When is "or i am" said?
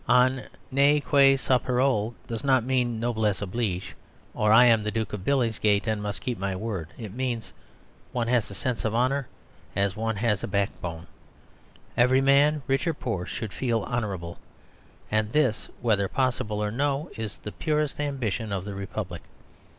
4.33-4.81